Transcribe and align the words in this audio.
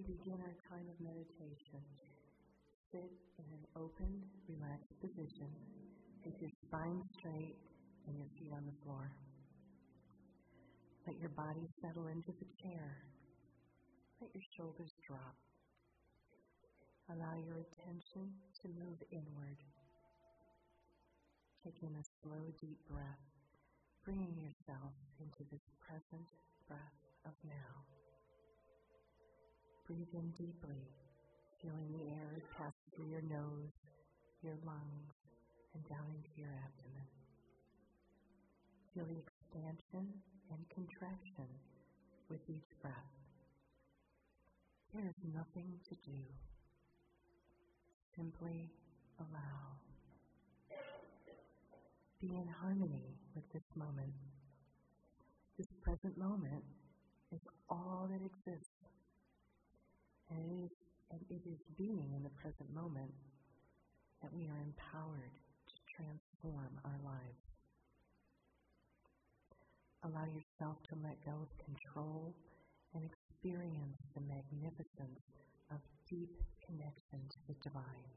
we 0.00 0.16
begin 0.16 0.40
our 0.40 0.56
time 0.72 0.88
of 0.88 0.96
meditation, 0.96 1.84
sit 2.88 3.12
in 3.36 3.48
an 3.52 3.64
open, 3.76 4.08
relaxed 4.48 4.96
position 4.96 5.52
with 6.24 6.32
your 6.40 6.48
spine 6.64 7.04
straight 7.18 7.60
and 8.08 8.16
your 8.16 8.32
feet 8.40 8.48
on 8.56 8.64
the 8.64 8.72
floor. 8.80 9.12
Let 11.04 11.20
your 11.20 11.28
body 11.36 11.68
settle 11.84 12.08
into 12.08 12.32
the 12.32 12.48
chair. 12.64 13.04
Let 14.24 14.32
your 14.32 14.46
shoulders 14.56 14.88
drop. 15.04 15.36
Allow 17.12 17.36
your 17.44 17.60
attention 17.60 18.32
to 18.64 18.72
move 18.72 19.00
inward. 19.12 19.60
Take 21.60 21.76
in 21.84 21.92
a 21.92 22.04
slow, 22.24 22.48
deep 22.56 22.80
breath, 22.88 23.26
bringing 24.04 24.32
yourself 24.32 24.96
into 25.20 25.44
this 25.52 25.66
present 25.84 26.28
breath 26.64 27.00
of 27.28 27.36
now. 27.44 27.99
Breathe 29.90 30.14
in 30.14 30.30
deeply, 30.38 30.86
feeling 31.58 31.90
the 31.90 32.14
air 32.14 32.38
pass 32.56 32.70
through 32.94 33.10
your 33.10 33.26
nose, 33.26 33.74
your 34.40 34.54
lungs, 34.62 35.10
and 35.74 35.82
down 35.90 36.06
into 36.14 36.30
your 36.38 36.54
abdomen. 36.62 37.10
Feel 38.94 39.02
the 39.10 39.18
expansion 39.18 40.06
and 40.54 40.62
contraction 40.70 41.50
with 42.30 42.38
each 42.46 42.70
breath. 42.80 43.10
There 44.94 45.10
is 45.10 45.18
nothing 45.34 45.74
to 45.88 45.94
do. 46.06 46.22
Simply 48.14 48.70
allow. 49.18 49.74
Be 52.20 52.28
in 52.28 52.46
harmony 52.62 53.18
with 53.34 53.50
this 53.52 53.66
moment. 53.74 54.14
This 55.58 55.66
present 55.82 56.16
moment 56.16 56.62
is 57.34 57.40
all 57.68 58.06
that 58.08 58.22
exists. 58.22 58.70
And 60.30 60.38
it 60.38 60.64
is, 60.64 60.70
and 61.10 61.20
it 61.28 61.42
is 61.42 61.58
being 61.80 62.12
in 62.12 62.20
the 62.22 62.36
present 62.36 62.68
moment 62.76 63.08
that 64.20 64.28
we 64.36 64.44
are 64.52 64.60
empowered 64.60 65.32
to 65.64 65.76
transform 65.88 66.76
our 66.84 67.00
lives. 67.00 67.40
Allow 70.04 70.28
yourself 70.28 70.76
to 70.92 71.00
let 71.00 71.16
go 71.24 71.40
of 71.40 71.48
control 71.64 72.36
and 72.92 73.00
experience 73.00 73.96
the 74.12 74.20
magnificence 74.28 75.24
of 75.72 75.80
deep 76.04 76.36
connection 76.60 77.24
to 77.32 77.40
the 77.48 77.56
divine. 77.64 78.12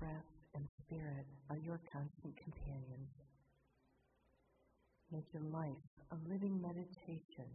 Breath 0.00 0.32
and 0.56 0.64
spirit 0.80 1.28
are 1.52 1.60
your 1.60 1.84
constant 1.92 2.32
companions. 2.40 3.12
Make 5.12 5.28
your 5.36 5.44
life 5.52 5.84
a 6.16 6.16
living 6.32 6.56
meditation 6.64 7.52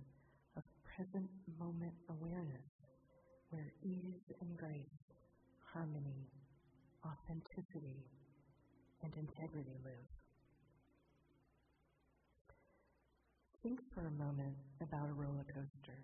of 0.53 0.61
present 0.85 1.29
moment 1.57 1.97
awareness 2.13 2.76
where 3.49 3.71
ease 3.83 4.25
and 4.41 4.57
grace, 4.57 4.99
harmony, 5.73 6.27
authenticity, 7.05 8.03
and 9.03 9.13
integrity 9.15 9.77
live. 9.83 10.09
Think 13.63 13.79
for 13.93 14.07
a 14.07 14.11
moment 14.11 14.55
about 14.81 15.09
a 15.09 15.13
roller 15.13 15.45
coaster. 15.53 15.99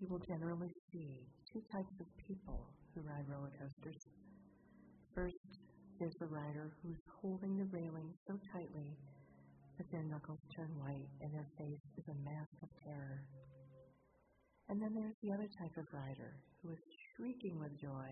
You 0.00 0.08
will 0.08 0.22
generally 0.28 0.72
see 0.92 1.26
two 1.52 1.62
types 1.72 1.94
of 2.00 2.06
people 2.26 2.70
who 2.94 3.02
ride 3.02 3.28
roller 3.28 3.52
coasters. 3.58 4.02
First, 5.14 5.36
there's 5.98 6.14
the 6.20 6.30
rider 6.30 6.70
who's 6.82 7.02
holding 7.20 7.58
the 7.58 7.68
railing 7.72 8.14
so 8.26 8.38
tightly 8.52 8.96
that 9.78 9.90
their 9.90 10.04
knuckles 10.04 10.40
turn 10.54 10.70
white 10.78 11.08
and 11.20 11.34
their 11.34 11.48
face 11.58 11.82
is 11.98 12.04
a 12.08 12.22
mask 12.22 12.54
of 12.62 12.68
terror. 12.84 13.22
And 14.68 14.82
type 15.56 15.76
of 15.76 15.86
rider 15.92 16.36
who 16.62 16.70
is 16.70 16.78
shrieking 17.16 17.58
with 17.58 17.80
joy, 17.80 18.08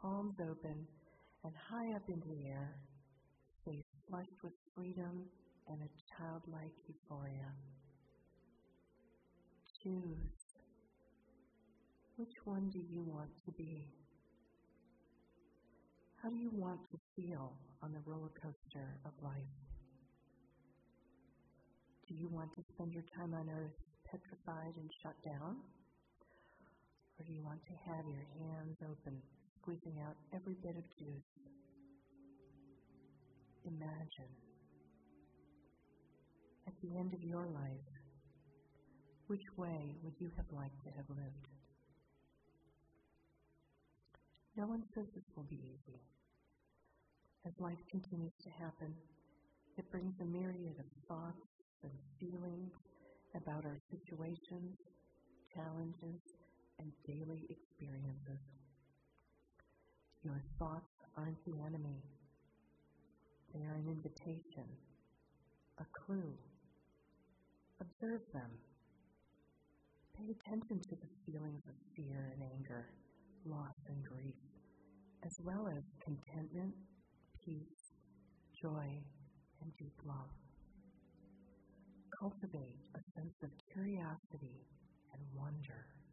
palms 0.00 0.36
open 0.40 0.86
and 1.44 1.52
high 1.68 1.94
up 1.94 2.08
into 2.08 2.28
the 2.28 2.46
air, 2.48 2.76
face 3.64 3.84
flushed 4.08 4.42
with 4.42 4.52
freedom 4.74 5.24
and 5.68 5.80
a 5.82 5.90
childlike 6.16 6.72
euphoria. 6.86 7.52
Choose. 9.82 10.32
Which 12.16 12.34
one 12.44 12.70
do 12.70 12.78
you 12.78 13.02
want 13.02 13.30
to 13.44 13.52
be? 13.52 13.88
How 16.22 16.30
do 16.30 16.36
you 16.36 16.50
want 16.52 16.80
to 16.90 16.98
feel 17.16 17.52
on 17.82 17.92
the 17.92 18.00
roller 18.06 18.30
coaster 18.40 18.96
of 19.04 19.12
life? 19.22 19.56
Do 22.08 22.14
you 22.14 22.28
want 22.28 22.54
to 22.56 22.62
spend 22.72 22.92
your 22.92 23.04
time 23.16 23.34
on 23.34 23.50
earth 23.50 23.76
petrified 24.04 24.74
and 24.76 24.90
shut 25.02 25.16
down? 25.24 25.56
Or 27.18 27.24
do 27.24 27.32
you 27.32 27.42
want 27.44 27.62
to 27.66 27.76
have 27.86 28.04
your 28.06 28.26
hands 28.38 28.76
open, 28.82 29.22
squeezing 29.60 30.00
out 30.02 30.16
every 30.34 30.54
bit 30.54 30.76
of 30.76 30.84
juice? 30.98 31.30
Imagine 33.64 34.34
at 36.66 36.74
the 36.82 36.98
end 36.98 37.14
of 37.14 37.22
your 37.22 37.46
life, 37.46 37.90
which 39.28 39.46
way 39.56 39.94
would 40.02 40.14
you 40.18 40.30
have 40.36 40.46
liked 40.50 40.82
to 40.84 40.90
have 40.96 41.08
lived? 41.08 41.46
No 44.56 44.66
one 44.66 44.82
says 44.94 45.06
this 45.14 45.24
will 45.36 45.46
be 45.48 45.62
easy. 45.62 46.00
As 47.46 47.52
life 47.58 47.80
continues 47.90 48.32
to 48.42 48.50
happen, 48.50 48.94
it 49.76 49.90
brings 49.90 50.14
a 50.20 50.24
myriad 50.24 50.76
of 50.78 50.86
thoughts 51.08 51.46
and 51.82 51.92
feelings 52.20 52.72
about 53.34 53.64
our 53.64 53.78
situations, 53.90 54.78
challenges, 55.54 56.20
and 56.80 56.92
daily 57.06 57.46
experiences. 57.50 58.40
Your 60.22 60.42
thoughts 60.58 60.94
aren't 61.16 61.44
the 61.44 61.60
enemy, 61.66 62.02
they 63.54 63.60
are 63.60 63.74
an 63.74 63.88
invitation, 63.88 64.66
a 65.78 65.84
clue 66.06 66.34
Observe 67.80 68.22
them. 68.32 68.50
Pay 70.16 70.30
attention 70.30 70.78
to 70.78 70.94
the 70.94 71.10
feelings 71.26 71.62
of 71.66 71.74
fear 71.96 72.30
and 72.32 72.42
anger, 72.54 72.86
loss 73.44 73.74
and 73.88 74.04
grief, 74.04 74.38
as 75.24 75.32
well 75.42 75.66
as 75.66 75.82
contentment, 76.04 76.72
peace, 77.44 77.82
joy, 78.62 78.86
and 79.60 79.72
deep 79.76 79.94
love. 80.06 80.30
Cultivate 82.20 82.78
a 82.94 83.02
sense 83.18 83.34
of 83.42 83.50
curiosity 83.72 84.62
and 85.12 85.22
wonder. 85.34 86.03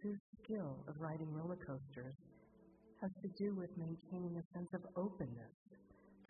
True 0.00 0.16
skill 0.42 0.84
of 0.88 1.00
riding 1.00 1.32
roller 1.32 1.56
coasters 1.56 2.16
has 3.00 3.10
to 3.22 3.28
do 3.36 3.54
with 3.54 3.70
maintaining 3.76 4.36
a 4.36 4.44
sense 4.56 4.68
of 4.74 4.82
openness 4.96 5.52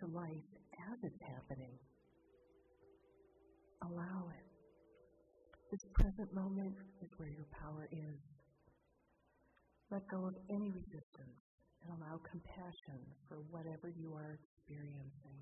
to 0.00 0.06
life 0.06 0.50
as 0.92 0.98
it's 1.02 1.22
happening 1.22 1.72
Allow 3.82 4.32
it. 4.32 4.46
This 5.70 5.84
present 5.94 6.32
moment 6.34 6.74
is 7.02 7.10
where 7.18 7.28
your 7.28 7.46
power 7.60 7.88
is. 7.92 8.18
Let 9.90 10.08
go 10.08 10.26
of 10.26 10.34
any 10.50 10.70
resistance 10.70 11.38
and 11.82 11.92
allow 11.92 12.18
compassion 12.24 12.98
for 13.28 13.36
whatever 13.50 13.88
you 13.88 14.14
are 14.14 14.38
experiencing. 14.40 15.38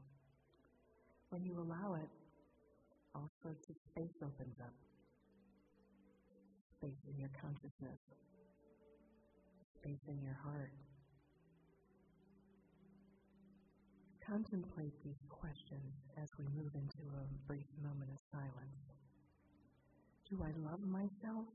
When 1.31 1.45
you 1.45 1.59
allow 1.61 1.95
it, 1.95 2.11
all 3.15 3.31
sorts 3.43 3.69
of 3.71 3.77
space 3.91 4.17
opens 4.23 4.57
up. 4.61 4.94
Space 6.85 7.09
in 7.09 7.17
your 7.17 7.33
consciousness, 7.41 7.97
space 9.81 10.05
in 10.05 10.21
your 10.21 10.37
heart. 10.45 10.77
Contemplate 14.21 14.93
these 15.01 15.25
questions 15.33 15.97
as 16.21 16.29
we 16.37 16.45
move 16.53 16.77
into 16.77 17.01
a 17.17 17.25
brief 17.49 17.65
moment 17.81 18.13
of 18.13 18.21
silence. 18.29 18.85
Do 20.29 20.45
I 20.45 20.53
love 20.61 20.85
myself, 20.85 21.49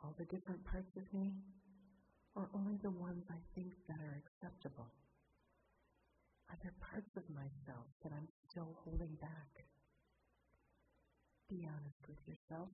all 0.00 0.16
the 0.16 0.24
different 0.32 0.64
parts 0.64 0.96
of 0.96 1.04
me, 1.12 1.36
or 2.32 2.48
only 2.56 2.80
the 2.80 2.96
ones 2.96 3.28
I 3.28 3.44
think 3.52 3.76
that 3.92 4.00
are 4.00 4.24
acceptable? 4.24 4.88
Are 6.48 6.56
there 6.64 6.72
parts 6.80 7.12
of 7.20 7.28
myself 7.28 7.92
that 8.00 8.12
I'm 8.16 8.28
still 8.48 8.72
holding 8.88 9.20
back? 9.20 9.52
Be 11.50 11.68
honest 11.68 12.08
with 12.08 12.24
yourself. 12.24 12.72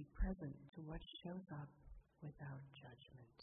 Be 0.00 0.06
present 0.16 0.56
to 0.72 0.80
what 0.88 1.04
shows 1.22 1.44
up 1.52 1.68
without 2.22 2.64
judgment. 2.72 3.36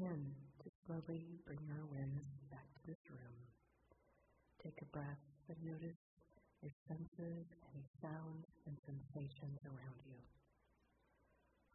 Begin 0.00 0.32
to 0.64 0.70
slowly 0.86 1.28
bring 1.44 1.60
your 1.68 1.84
awareness 1.84 2.24
back 2.48 2.64
to 2.72 2.80
this 2.88 3.04
room. 3.12 3.36
Take 4.64 4.80
a 4.80 4.88
breath 4.96 5.20
and 5.44 5.60
notice 5.60 6.00
your 6.64 6.72
senses, 6.88 7.44
any 7.68 7.84
sounds 8.00 8.48
and 8.64 8.80
sensations 8.88 9.60
around 9.68 10.00
you. 10.08 10.16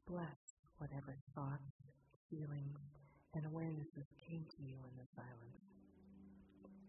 Bless 0.09 0.41
whatever 0.81 1.13
thoughts, 1.37 1.69
feelings, 2.33 2.81
and 3.37 3.45
awarenesses 3.45 4.09
came 4.25 4.45
to 4.57 4.61
you 4.65 4.73
in 4.73 4.95
the 4.97 5.09
silence. 5.13 5.61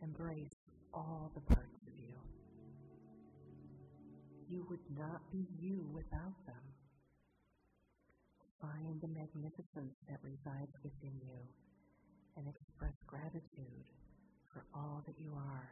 Embrace 0.01 0.57
all 0.95 1.31
the 1.35 1.45
parts 1.53 1.85
of 1.87 1.93
you. 2.01 2.17
You 4.49 4.65
would 4.71 4.89
not 4.97 5.21
be 5.31 5.45
you 5.61 5.85
without 5.93 6.41
them. 6.47 6.76
Find 8.61 9.01
the 9.01 9.09
magnificence 9.09 9.95
that 10.09 10.19
resides 10.23 10.73
within 10.83 11.13
you 11.21 11.41
and 12.37 12.49
express 12.49 12.95
gratitude 13.07 13.85
for 14.53 14.65
all 14.75 15.03
that 15.07 15.17
you 15.21 15.33
are. 15.37 15.71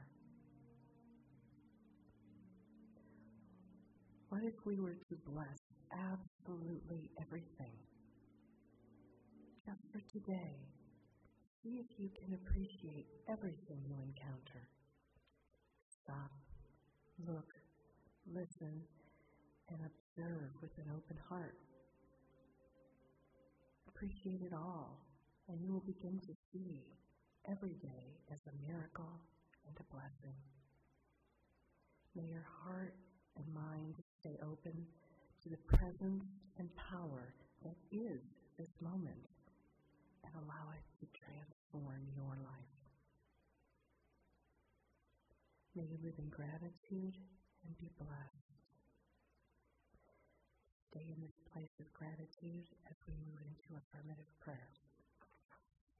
What 4.29 4.43
if 4.45 4.55
we 4.67 4.81
were 4.81 4.99
to 5.09 5.17
bless 5.27 5.59
absolutely 5.93 7.09
everything? 7.21 7.73
Just 9.65 9.81
for 9.93 10.01
today, 10.13 10.57
see 11.63 11.81
if 11.81 11.87
you 11.99 12.11
can 12.21 12.35
appreciate 12.35 13.07
everything 13.29 13.81
you 13.89 13.97
encounter. 13.97 14.69
Stop, 16.05 16.33
look, 17.27 17.49
listen, 18.27 18.83
and 19.71 19.79
observe 19.81 20.51
with 20.61 20.73
an 20.77 20.93
open 20.93 21.17
heart. 21.29 21.57
Appreciate 23.95 24.43
it 24.43 24.53
all, 24.53 24.99
and 25.49 25.63
you 25.63 25.73
will 25.73 25.87
begin 25.87 26.19
to 26.27 26.35
see 26.53 26.83
every 27.49 27.75
day 27.81 28.19
as 28.33 28.41
a 28.47 28.67
miracle 28.67 29.21
and 29.67 29.77
a 29.79 29.95
blessing. 29.95 30.35
May 32.17 32.25
your 32.25 32.47
heart 32.63 32.95
and 33.37 33.47
mind 33.55 33.95
stay 34.21 34.39
open 34.43 34.87
to 35.43 35.49
the 35.49 35.63
presence 35.69 36.25
and 36.59 36.69
power 36.77 37.35
that 37.63 37.77
is 37.93 38.21
this 38.59 38.71
moment 38.81 39.31
and 40.25 40.33
allow 40.35 40.75
it 40.75 40.85
to 41.01 41.07
transform 41.15 42.03
your 42.17 42.35
life. 42.43 42.75
May 45.77 45.83
you 45.83 45.99
live 46.03 46.19
in 46.19 46.29
gratitude 46.31 47.19
and 47.67 47.79
be 47.79 47.91
blessed. 47.99 48.45
Stay 50.95 51.11
in 51.11 51.27
this 51.27 51.35
place 51.51 51.75
of 51.83 51.93
gratitude 51.93 52.71
as 52.87 52.95
we 53.11 53.15
move 53.27 53.43
into 53.43 53.75
affirmative 53.75 54.31
prayer. 54.39 54.71